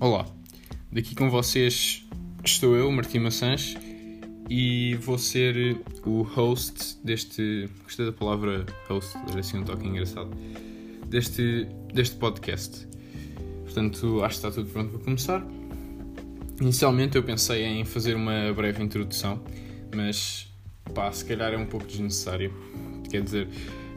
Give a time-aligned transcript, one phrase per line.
[0.00, 0.24] Olá,
[0.92, 2.06] daqui com vocês
[2.44, 3.74] estou eu, Martim Maçãs,
[4.48, 7.68] e vou ser o host deste.
[7.82, 10.30] Gostei da palavra host, era assim um toque engraçado.
[11.08, 12.86] Deste, deste podcast.
[13.64, 15.44] Portanto, acho que está tudo pronto para começar.
[16.60, 19.42] Inicialmente eu pensei em fazer uma breve introdução,
[19.92, 20.46] mas
[20.94, 22.54] pá, se calhar é um pouco desnecessário.
[23.10, 23.48] Quer dizer,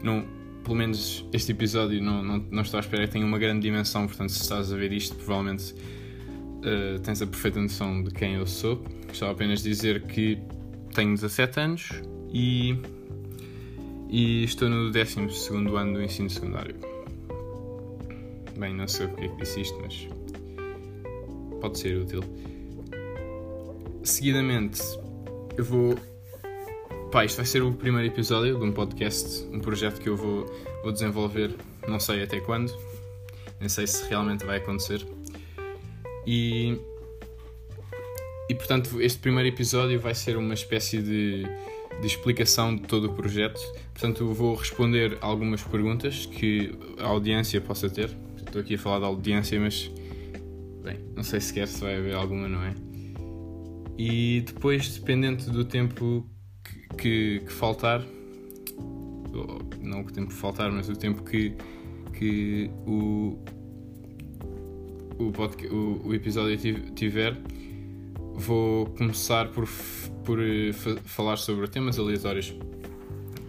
[0.02, 0.26] não,
[0.62, 4.06] pelo menos este episódio não, não, não estou à espera que tenha uma grande dimensão,
[4.06, 8.46] portanto, se estás a ver isto, provavelmente uh, tens a perfeita noção de quem eu
[8.46, 8.82] sou.
[9.08, 10.38] Gostava apenas dizer que
[10.94, 11.90] tenho 17 anos
[12.32, 12.76] e,
[14.08, 15.18] e estou no 12
[15.76, 16.76] ano do ensino secundário.
[18.56, 20.08] Bem, não sei porque é que disse isto, mas
[21.60, 22.22] pode ser útil.
[24.02, 24.80] Seguidamente,
[25.56, 25.96] eu vou
[27.12, 30.46] Pá, isto vai ser o primeiro episódio de um podcast, um projeto que eu vou,
[30.82, 31.54] vou desenvolver,
[31.86, 32.74] não sei até quando,
[33.60, 35.06] nem sei se realmente vai acontecer.
[36.26, 36.80] E,
[38.48, 41.42] e portanto, este primeiro episódio vai ser uma espécie de,
[42.00, 43.60] de explicação de todo o projeto.
[43.92, 48.08] Portanto, vou responder algumas perguntas que a audiência possa ter.
[48.38, 49.90] Estou aqui a falar da audiência, mas
[50.82, 52.74] bem, não sei sequer se vai haver alguma, não é?
[53.98, 56.26] E depois, dependente do tempo
[56.96, 58.02] que, que faltar,
[59.80, 61.54] não o tempo que faltar, mas o tempo que,
[62.12, 63.38] que o,
[65.18, 66.56] o, podcast, o, o episódio
[66.94, 67.36] tiver,
[68.34, 69.68] vou começar por,
[70.24, 70.72] por eh,
[71.04, 72.54] falar sobre temas aleatórios.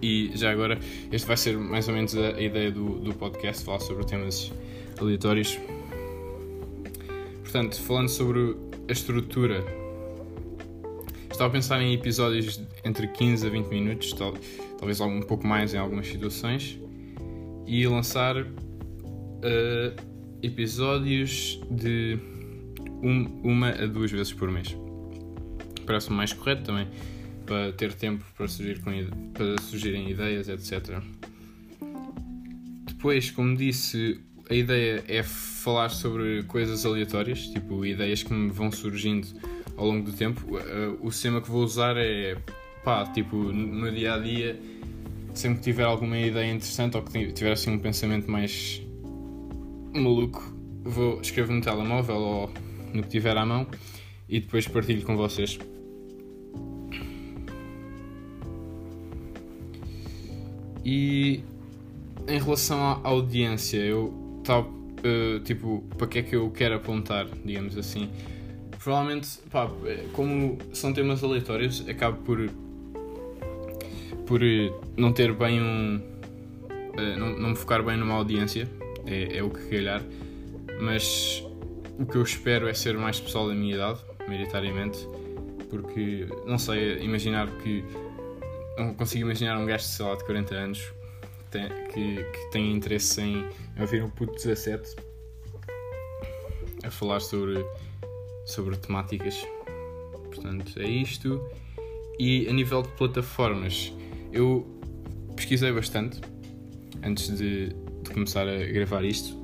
[0.01, 0.77] E já agora,
[1.11, 4.51] este vai ser mais ou menos a, a ideia do, do podcast, falar sobre temas
[4.99, 5.57] aleatórios.
[7.41, 8.57] Portanto, falando sobre
[8.87, 9.82] a estrutura
[11.33, 14.35] Estava a pensar em episódios entre 15 a 20 minutos, tal,
[14.77, 16.79] talvez um pouco mais em algumas situações,
[17.65, 18.47] e lançar uh,
[20.43, 22.19] episódios de
[23.01, 24.77] um, uma a duas vezes por mês.
[25.87, 26.87] Parece-me mais correto também,
[27.47, 28.91] para ter tempo para, surgir com,
[29.33, 31.01] para surgirem ideias, etc.
[32.85, 38.71] Depois, como disse, a ideia é falar sobre coisas aleatórias, tipo ideias que me vão
[38.71, 39.27] surgindo
[39.77, 40.41] ao longo do tempo.
[41.01, 42.37] O sistema que vou usar é
[42.83, 44.59] pá, tipo, no dia a dia,
[45.33, 48.81] sempre que tiver alguma ideia interessante ou que tiver assim um pensamento mais
[49.93, 52.49] maluco, vou escrever no telemóvel ou
[52.93, 53.65] no que tiver à mão
[54.27, 55.57] e depois partilho com vocês.
[60.85, 61.41] E
[62.27, 67.27] em relação à audiência, eu tal, uh, tipo, para que é que eu quero apontar,
[67.45, 68.09] digamos assim
[68.83, 69.69] provavelmente, pá,
[70.13, 72.49] como são temas aleatórios, acabo por
[74.25, 74.39] por
[74.95, 76.01] não ter bem um
[76.97, 78.69] eh, não, não me focar bem numa audiência
[79.05, 80.01] é, é o que calhar
[80.79, 81.43] mas
[81.99, 85.07] o que eu espero é ser mais pessoal da minha idade maioritariamente
[85.69, 87.83] porque não sei imaginar que
[88.77, 90.93] não consigo imaginar um gajo sei lá de 40 anos
[91.51, 93.45] que, que tenha interesse em
[93.79, 94.95] ouvir um puto 17
[96.83, 97.63] a falar sobre
[98.45, 99.45] sobre temáticas.
[100.25, 101.41] Portanto, é isto.
[102.19, 103.93] E a nível de plataformas,
[104.31, 104.67] eu
[105.35, 106.21] pesquisei bastante
[107.03, 109.43] antes de, de começar a gravar isto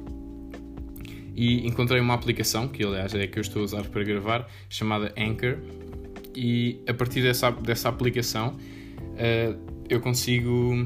[1.40, 4.50] e encontrei uma aplicação, que aliás é a que eu estou a usar para gravar,
[4.68, 5.58] chamada Anchor.
[6.36, 10.86] E a partir dessa, dessa aplicação uh, eu consigo,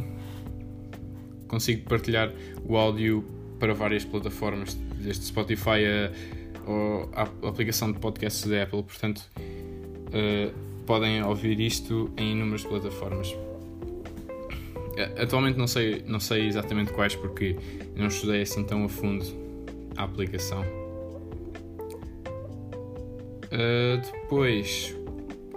[1.47, 2.31] consigo partilhar
[2.63, 3.25] o áudio
[3.59, 10.53] para várias plataformas, desde Spotify a ou a aplicação de podcasts da Apple, portanto uh,
[10.85, 13.35] podem ouvir isto em inúmeras plataformas.
[15.18, 17.56] Atualmente não sei, não sei exatamente quais porque
[17.96, 19.25] não estudei assim tão a fundo
[19.97, 20.62] a aplicação.
[23.45, 24.95] Uh, depois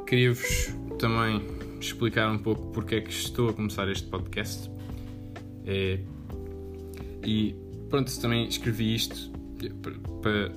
[0.06, 1.42] queria-vos também
[1.80, 4.70] explicar um pouco porque é que estou a começar este podcast.
[5.66, 5.98] É,
[7.24, 7.54] e
[7.90, 9.30] pronto, também escrevi isto
[10.22, 10.50] para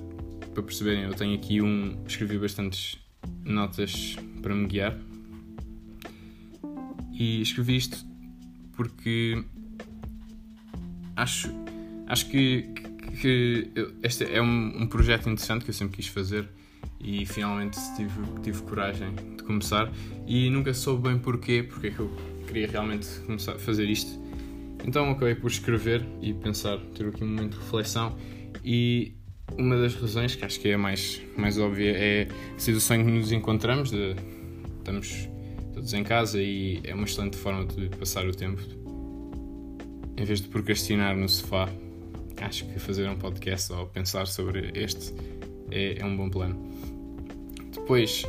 [0.52, 2.02] para perceberem, eu tenho aqui um.
[2.06, 2.98] Escrevi bastantes
[3.44, 4.96] notas para me guiar.
[7.12, 7.98] E escrevi isto
[8.74, 9.44] porque
[11.14, 11.50] acho,
[12.06, 12.62] acho que,
[13.20, 13.70] que
[14.02, 16.48] este é um, um projeto interessante que eu sempre quis fazer
[16.98, 19.90] e finalmente tive, tive coragem de começar
[20.26, 22.10] e nunca soube bem porquê, porque é que eu
[22.46, 24.18] queria realmente começar a fazer isto.
[24.84, 28.16] Então acabei por escrever e pensar, ter aqui um momento de reflexão
[28.64, 29.14] e
[29.58, 33.04] uma das razões, que acho que é a mais, mais óbvia, é a situação em
[33.04, 34.16] que nos encontramos, de,
[34.78, 35.28] estamos
[35.72, 38.60] todos em casa e é uma excelente forma de passar o tempo.
[40.16, 41.68] Em vez de procrastinar no sofá,
[42.40, 45.14] acho que fazer um podcast ou pensar sobre este
[45.70, 46.58] é, é um bom plano.
[47.72, 48.24] Depois,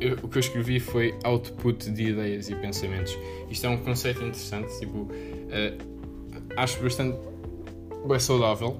[0.00, 3.16] eu, o que eu escrevi foi output de ideias e pensamentos.
[3.50, 7.18] Isto é um conceito interessante, tipo, uh, acho bastante
[8.06, 8.78] bem saudável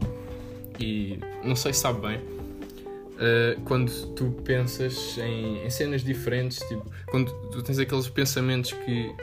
[0.80, 2.18] e não sei se sabe bem.
[2.18, 9.14] Uh, quando tu pensas em, em, cenas diferentes, tipo, quando tu tens aqueles pensamentos que,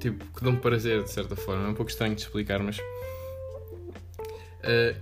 [0.00, 4.96] tipo, que dão prazer de certa forma, é um pouco estranho de explicar, mas uh,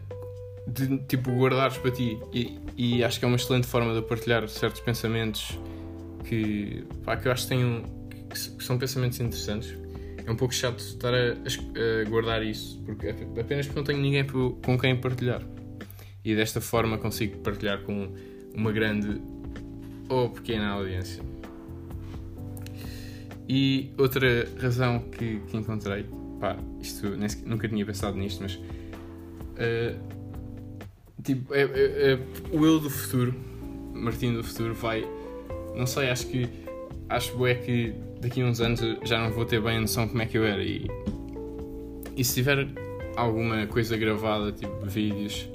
[0.66, 4.48] de tipo guardares para ti e, e, acho que é uma excelente forma de partilhar
[4.48, 5.56] certos pensamentos
[6.24, 7.84] que, pá, que eu acho que, tenho,
[8.28, 9.72] que são pensamentos interessantes.
[10.26, 14.26] É um pouco chato estar a, a guardar isso, porque apenas porque não tenho ninguém
[14.26, 15.40] com quem partilhar.
[16.26, 18.08] E desta forma consigo partilhar com
[18.52, 19.22] uma grande
[20.08, 21.22] ou pequena audiência.
[23.48, 26.04] E outra razão que, que encontrei,
[26.40, 27.06] pá, isto
[27.46, 29.96] nunca tinha pensado nisto, mas uh,
[31.22, 32.18] tipo, é, é, é,
[32.50, 33.32] o eu do futuro,
[33.94, 35.08] Martim do futuro, vai
[35.76, 36.48] não sei, acho que
[37.08, 40.20] acho é que daqui a uns anos já não vou ter bem a noção como
[40.22, 40.88] é que eu era e,
[42.16, 42.66] e se tiver
[43.14, 45.48] alguma coisa gravada, tipo vídeos,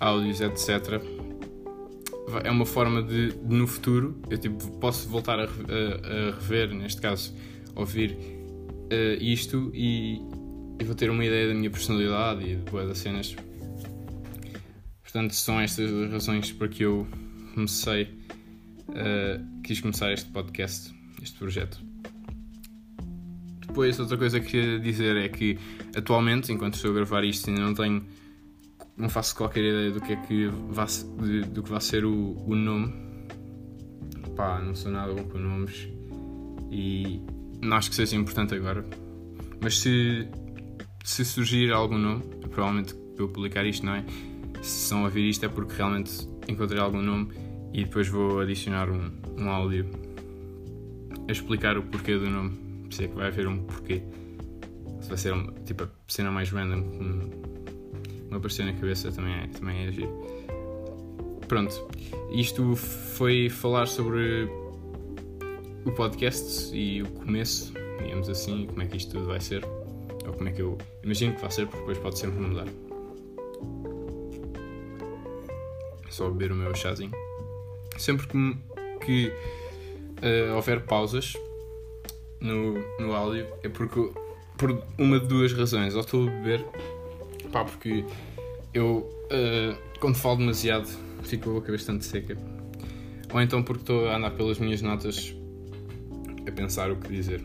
[0.00, 1.00] áudios, etc.
[2.44, 6.72] É uma forma de, de no futuro eu tipo, posso voltar a, a, a rever,
[6.74, 7.34] neste caso,
[7.74, 10.20] ouvir uh, isto e,
[10.80, 13.36] e, vou ter uma ideia da minha personalidade e de boas das cenas.
[15.02, 17.06] Portanto, são estas as razões para que eu
[17.54, 18.04] comecei
[18.90, 21.80] uh, quis começar este podcast, este projeto.
[23.66, 25.58] Depois, outra coisa que queria dizer é que
[25.96, 28.04] atualmente, enquanto estou a gravar isto, ainda não tenho,
[29.00, 30.86] não faço qualquer ideia do que é que vai,
[31.48, 32.92] do que vai ser o, o nome.
[34.36, 35.88] Pá, não sou nada bom com nomes
[36.70, 37.22] e
[37.62, 38.84] não acho que seja importante agora.
[39.62, 40.28] Mas se,
[41.02, 44.04] se surgir algum nome, provavelmente eu publicar isto, não é?
[44.62, 47.32] Se estão a ouvir isto é porque realmente encontrei algum nome
[47.72, 49.88] e depois vou adicionar um, um áudio
[51.26, 52.86] a explicar o porquê do nome.
[52.90, 54.02] Se é que vai haver um porquê.
[55.00, 56.82] Se vai ser uma, tipo a cena mais random
[58.30, 60.08] me apareceu na cabeça também é, também é agir.
[61.48, 61.88] Pronto,
[62.30, 64.48] isto foi falar sobre
[65.84, 67.72] o podcast e o começo,
[68.02, 69.64] digamos assim, como é que isto tudo vai ser.
[70.26, 72.66] Ou como é que eu imagino que vai ser, porque depois pode sempre mudar.
[76.08, 77.12] Só beber o meu chazinho
[78.00, 78.56] sempre que,
[79.04, 79.32] que
[80.22, 81.34] uh, houver pausas
[82.40, 84.10] no, no áudio é porque
[84.56, 85.94] por uma de duas razões.
[85.94, 86.64] Ou estou a beber,
[87.50, 88.04] pá, porque
[88.72, 90.88] eu uh, quando falo demasiado
[91.22, 92.36] fico a boca bastante seca.
[93.32, 95.34] Ou então porque estou a andar pelas minhas notas
[96.46, 97.42] a pensar o que dizer.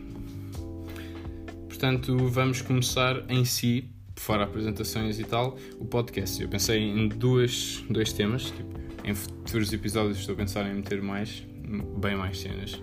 [1.68, 6.42] Portanto, vamos começar em si, fora apresentações e tal, o podcast.
[6.42, 8.74] Eu pensei em duas, dois temas, tipo,
[9.04, 11.46] em futuros episódios estou a pensar em meter mais,
[11.98, 12.82] bem mais cenas.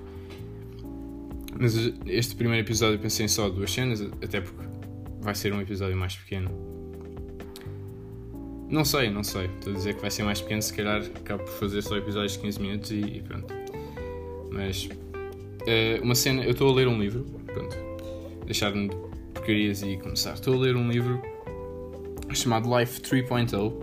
[1.60, 4.64] Mas este primeiro episódio pensei em só duas cenas, até porque
[5.20, 6.50] vai ser um episódio mais pequeno.
[8.70, 9.46] Não sei, não sei.
[9.46, 12.34] Estou a dizer que vai ser mais pequeno, se calhar acabo por fazer só episódios
[12.34, 13.54] de 15 minutos e, e pronto.
[14.52, 17.76] Mas uh, uma cena, eu estou a ler um livro, pronto,
[18.46, 18.96] deixar-me de
[19.34, 20.34] porcarias e começar.
[20.34, 21.22] Estou a ler um livro
[22.34, 23.74] chamado Life 3.0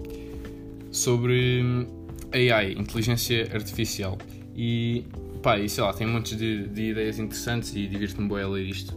[0.90, 1.86] sobre
[2.32, 4.18] AI, inteligência artificial.
[4.54, 5.04] E
[5.42, 8.48] pá, e sei lá, tem um monte de, de ideias interessantes e divirto-me bem a
[8.48, 8.96] ler isto.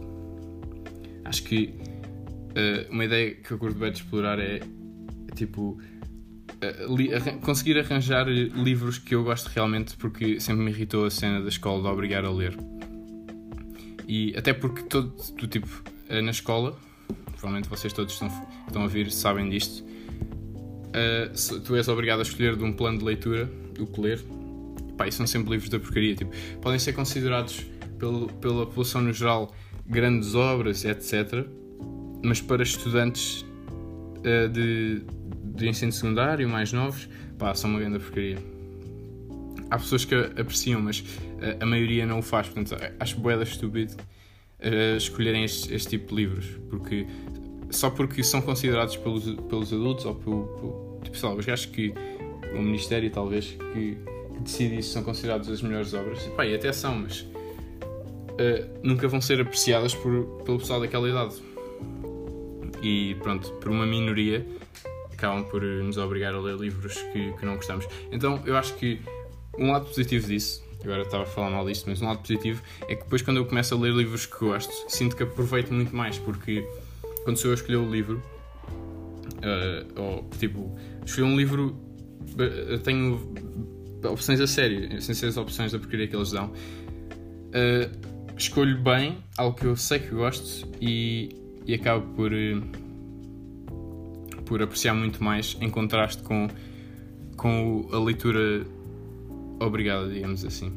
[1.24, 1.74] Acho que
[2.50, 4.60] uh, uma ideia que eu curto bem de explorar é
[5.34, 5.78] tipo
[7.14, 11.48] arran conseguir arranjar livros que eu gosto realmente porque sempre me irritou a cena da
[11.48, 12.56] escola de obrigar a ler.
[14.06, 15.66] E até porque todo, do tipo,
[16.10, 16.76] uh, na escola,
[17.32, 18.28] provavelmente vocês todos estão,
[18.66, 23.04] estão a ouvir sabem disto, uh, tu és obrigado a escolher de um plano de
[23.04, 24.24] leitura o que ler.
[24.96, 26.14] Pá, e são sempre livros da porcaria.
[26.14, 27.66] Tipo, podem ser considerados
[27.98, 29.52] pelo, pela população no geral
[29.86, 31.46] grandes obras, etc.
[32.22, 33.44] Mas para estudantes
[34.18, 35.02] uh, de,
[35.54, 37.08] de ensino secundário, mais novos,
[37.38, 38.38] pá, são uma grande porcaria.
[39.70, 42.48] Há pessoas que apreciam, mas uh, a maioria não o faz.
[42.48, 47.06] Portanto, acho boeda estúpido uh, escolherem este, este tipo de livros, porque
[47.70, 51.66] só porque são considerados pelos, pelos adultos ou pelo, pelo tipo, sei lá, os gajos
[51.66, 51.94] que
[52.54, 53.96] o Ministério talvez que,
[54.32, 56.24] que decide isso são considerados as melhores obras.
[56.26, 61.08] E, pá, e até são, mas uh, nunca vão ser apreciadas por, pelo pessoal daquela
[61.08, 61.34] idade.
[62.82, 64.46] E pronto, por uma minoria
[65.24, 67.86] acabam por nos obrigar a ler livros que, que não gostamos.
[68.12, 69.00] Então eu acho que
[69.58, 72.94] um lado positivo disso agora estava a falar mal disto, mas um lado positivo é
[72.94, 76.18] que depois quando eu começo a ler livros que gosto, sinto que aproveito muito mais,
[76.18, 76.62] porque
[77.24, 78.22] quando sou eu a escolher o livro,
[79.38, 81.74] uh, ou tipo, escolher um livro,
[82.82, 83.32] tenho
[84.04, 86.52] opções a sério, sem ser as opções da porcaria que eles dão.
[86.52, 91.30] Uh, escolho bem algo que eu sei que gosto e,
[91.64, 92.83] e acabo por, uh,
[94.44, 96.48] por apreciar muito mais em contraste com,
[97.36, 98.66] com a leitura
[99.60, 100.72] obrigada, digamos assim.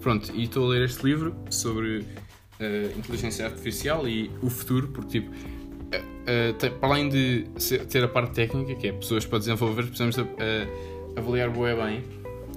[0.00, 5.20] Pronto, e estou a ler este livro sobre uh, inteligência artificial e o futuro, porque
[5.20, 9.84] tipo, uh, para além de ser, ter a parte técnica, que é pessoas para desenvolver,
[9.84, 12.02] precisamos de, uh, avaliar boa bem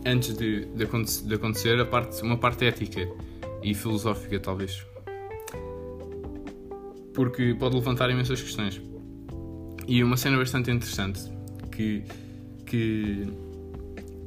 [0.06, 3.08] antes de, de, de, acontecer a parte, uma parte ética
[3.62, 4.86] e filosófica, talvez.
[7.14, 8.82] Porque pode levantar imensas questões.
[9.88, 11.22] E uma cena bastante interessante
[11.72, 12.04] que,
[12.66, 13.28] que,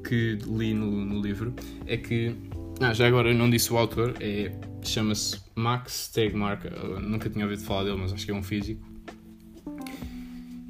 [0.06, 1.52] que li no, no livro
[1.86, 2.34] é que.
[2.80, 6.64] Ah, já agora não disse o autor, é, chama-se Max Tegmark,
[7.02, 8.86] nunca tinha ouvido falar dele, mas acho que é um físico.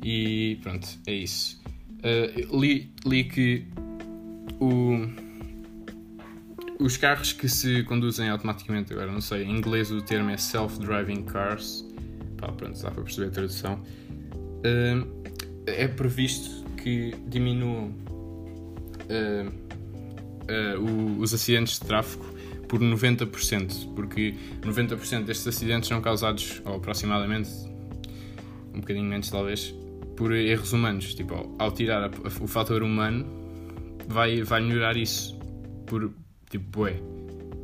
[0.03, 1.61] E pronto, é isso.
[1.99, 3.67] Uh, li, li que
[4.59, 5.07] o,
[6.81, 11.25] os carros que se conduzem automaticamente, agora não sei, em inglês o termo é self-driving
[11.25, 11.85] cars,
[12.37, 13.83] pá, pronto, dá para perceber a tradução,
[15.67, 17.95] é previsto que diminuam
[19.09, 19.49] uh,
[20.79, 22.25] uh, os acidentes de tráfego
[22.69, 27.51] por 90%, porque 90% destes acidentes são causados, ou aproximadamente,
[28.75, 29.75] um bocadinho menos talvez,
[30.17, 31.15] por erros humanos.
[31.15, 33.27] Tipo, ao tirar a, a, o fator humano,
[34.07, 35.39] vai, vai melhorar isso
[35.87, 36.13] por,
[36.51, 37.01] tipo, bué.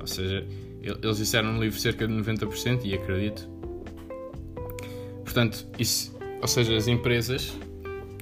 [0.00, 0.46] Ou seja,
[0.80, 3.48] eles disseram no livro cerca de 90% e acredito.
[5.24, 6.13] Portanto, isso,
[6.44, 7.56] ou seja, as empresas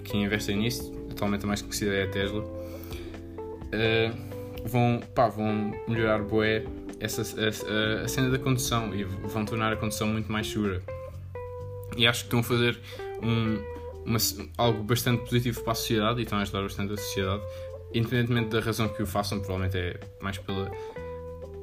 [0.04, 6.22] que investem nisso, atualmente a mais conhecida é a Tesla, uh, vão, pá, vão melhorar
[6.22, 6.64] bué
[7.00, 10.80] essa, a, a, cena da condução e vão tornar a condução muito mais segura.
[11.96, 12.78] E acho que estão a fazer
[13.20, 13.58] um,
[14.06, 14.18] uma,
[14.56, 17.42] algo bastante positivo para a sociedade e estão a ajudar bastante a sociedade
[17.92, 20.70] independentemente da razão que o façam, provavelmente é mais pela,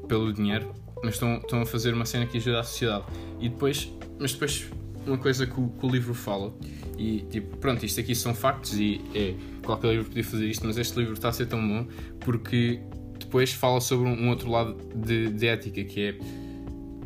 [0.09, 3.05] pelo dinheiro, mas estão, estão a fazer uma cena que ajuda a sociedade.
[3.39, 3.89] E depois,
[4.19, 4.69] mas depois,
[5.05, 6.53] uma coisa que o, que o livro fala,
[6.97, 10.77] e tipo, pronto, isto aqui são factos e é, qualquer livro podia fazer isto, mas
[10.77, 11.87] este livro está a ser tão bom
[12.19, 12.79] porque
[13.19, 16.17] depois fala sobre um, outro lado de, de ética que é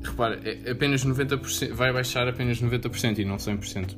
[0.04, 3.96] repara, é apenas 90%, vai baixar apenas 90% e não 100%.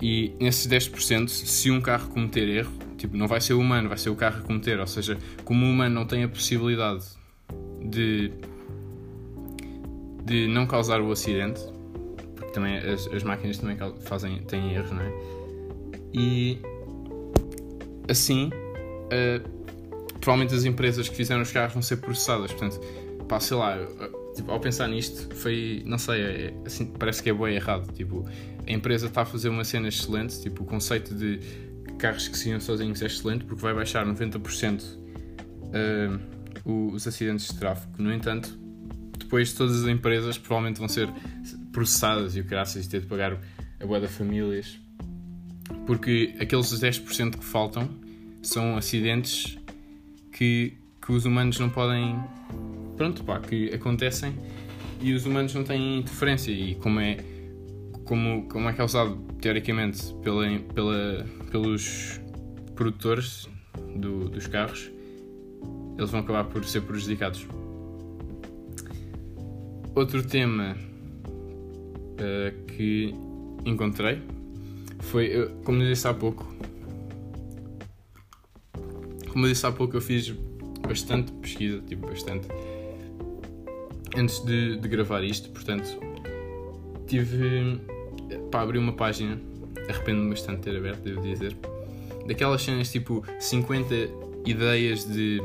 [0.00, 3.98] E nesses 10%, se um carro cometer erro, tipo, não vai ser o humano, vai
[3.98, 4.78] ser o carro a cometer.
[4.78, 7.04] Ou seja, como o humano não tem a possibilidade
[7.80, 8.30] de,
[10.24, 11.60] de não causar o acidente,
[12.56, 15.12] também as, as máquinas também fazem, têm erros, não é?
[16.14, 16.58] E
[18.08, 19.48] assim, uh,
[20.20, 22.50] provavelmente as empresas que fizeram os carros vão ser processadas.
[22.52, 22.80] Portanto,
[23.28, 23.76] pá, sei lá,
[24.34, 27.92] tipo, ao pensar nisto, foi, não sei, é, assim, parece que é bem errado.
[27.92, 28.26] Tipo,
[28.66, 31.38] a empresa está a fazer uma cena excelente, tipo, o conceito de
[31.98, 36.18] carros que se iam sozinhos é excelente porque vai baixar 90% uh,
[36.64, 37.92] os acidentes de tráfego.
[37.98, 38.58] No entanto,
[39.18, 41.08] depois todas as empresas provavelmente vão ser
[41.76, 43.38] processadas e o graças ter de pagar
[43.78, 44.78] a boa da famílias
[45.84, 47.86] porque aqueles 10% que faltam
[48.40, 49.58] são acidentes
[50.32, 50.72] que,
[51.04, 52.18] que os humanos não podem
[52.96, 54.34] pronto, pá, que acontecem
[55.02, 57.18] e os humanos não têm interferência e como é
[58.06, 62.18] como, como é causado teoricamente pela, pela, pelos
[62.74, 63.50] produtores
[63.94, 64.90] do, dos carros,
[65.98, 67.46] eles vão acabar por ser prejudicados.
[69.94, 70.76] Outro tema
[72.16, 73.14] uh, que
[73.64, 74.22] encontrei
[75.00, 76.46] foi, uh, como eu disse há pouco,
[79.28, 80.34] como eu disse há pouco, eu fiz
[80.86, 82.48] bastante pesquisa, tipo, bastante,
[84.16, 85.98] antes de, de gravar isto, portanto,
[87.06, 87.80] tive
[88.50, 89.40] para abrir uma página,
[89.88, 91.56] arrependo-me bastante de ter aberto, devo dizer,
[92.26, 93.94] daquelas cenas tipo 50
[94.44, 95.40] ideias de,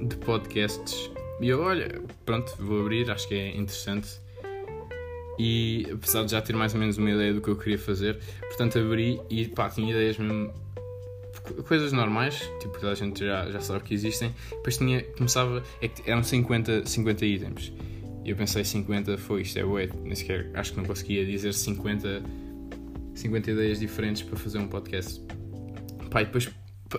[0.00, 1.10] de podcasts.
[1.40, 4.20] E eu, olha, pronto, vou abrir, acho que é interessante.
[5.38, 8.18] E apesar de já ter mais ou menos uma ideia do que eu queria fazer,
[8.40, 10.52] portanto abri e pá, tinha ideias mesmo.
[11.66, 14.34] coisas normais, tipo, toda a gente já, já sabe que existem.
[14.50, 17.72] Depois tinha, começava, é que eram 50, 50 itens.
[18.24, 21.52] E eu pensei 50 foi isto, é ué, nem sequer acho que não conseguia dizer
[21.52, 22.22] 50,
[23.14, 25.20] 50 ideias diferentes para fazer um podcast.
[26.10, 26.48] Pá, e depois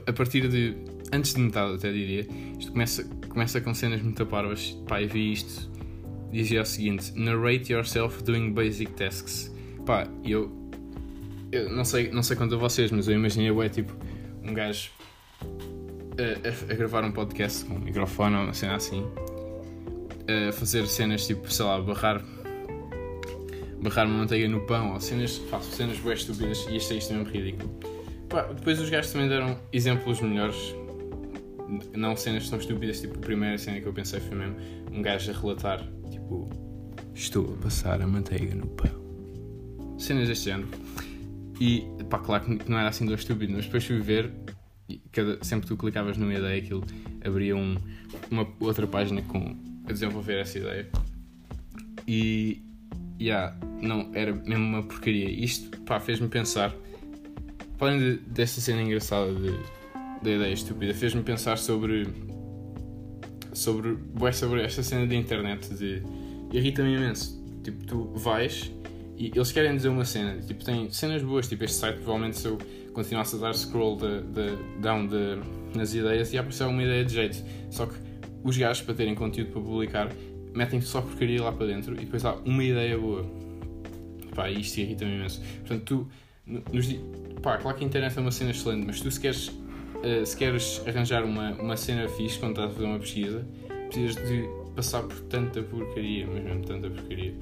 [0.07, 0.75] a partir de.
[1.11, 4.71] Antes de metade até diria, isto começa, começa com cenas muito parvas.
[4.87, 5.71] Pá, e vi isto.
[6.33, 9.53] Dizia o seguinte: Narrate yourself doing basic tasks.
[9.85, 10.51] Pá, eu.
[11.51, 13.93] Eu não sei, não sei quanto a vocês, mas eu imaginei, ué, tipo,
[14.43, 14.89] um gajo
[16.17, 19.05] a, a, a gravar um podcast com um microfone ou uma cena assim
[20.27, 22.23] a fazer cenas tipo, sei lá, barrar
[23.81, 27.13] barrar uma manteiga no pão ou cenas, faço cenas bem estúpidas e isto é isto
[27.13, 27.69] mesmo ridículo.
[28.29, 30.73] Pá, depois os gajos também deram exemplos melhores
[31.93, 34.55] não cenas tão estúpidas, tipo, a primeira cena que eu pensei foi mesmo
[34.91, 35.85] um gajo a relatar,
[36.23, 36.49] tipo,
[37.13, 38.91] estou a passar a manteiga no pão.
[39.97, 40.69] Cenas deste género.
[41.59, 44.31] E, pá, claro que não era assim tão estúpido, mas depois fui ver,
[45.11, 46.83] cada, sempre que tu clicavas numa ideia, aquilo
[47.23, 47.77] abria um,
[48.31, 49.55] uma outra página com,
[49.87, 50.89] a desenvolver essa ideia.
[52.07, 52.61] E,
[53.21, 55.29] yeah, não, era mesmo uma porcaria.
[55.29, 56.73] Isto, pá, fez-me pensar,
[57.79, 59.51] além de, desta cena engraçada de,
[60.21, 62.07] da ideia estúpida, fez-me pensar sobre,
[63.53, 63.97] sobre,
[64.33, 66.01] sobre esta cena da internet, de,
[66.51, 67.41] irrita-me imenso.
[67.63, 68.71] Tipo, tu vais
[69.17, 72.47] e eles querem dizer uma cena, tipo, tem cenas boas, tipo, este site provavelmente se
[72.47, 72.57] eu
[72.93, 75.39] continuasse a dar scroll de, de, down de,
[75.75, 77.43] nas ideias ia aparecer uma ideia de jeito.
[77.69, 77.95] Só que
[78.43, 80.09] os gajos, para terem conteúdo para publicar,
[80.53, 83.25] metem só porcaria lá para dentro e depois há uma ideia boa.
[84.35, 85.41] Pá, isto irrita-me imenso.
[85.59, 86.07] Portanto, tu,
[86.45, 86.87] nos,
[87.41, 89.51] pá, claro que a internet é uma cena excelente, mas tu se queres,
[90.03, 93.47] uh, se queres arranjar uma, uma cena fixe quando estás a fazer uma pesquisa,
[93.89, 97.33] precisas de passar por tanta porcaria, mas mesmo tanta porcaria.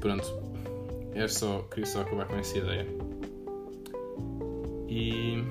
[0.00, 0.46] Pronto,
[1.14, 2.86] é só, queria só acabar com essa ideia.
[4.88, 5.42] E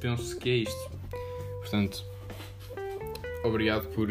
[0.00, 0.90] penso que é isto.
[1.60, 2.04] Portanto,
[3.44, 4.08] obrigado por,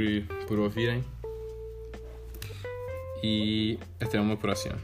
[0.48, 1.04] por ouvirem
[3.24, 4.78] e até uma próxima.